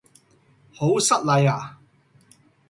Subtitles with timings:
[0.73, 1.77] 好失禮呀?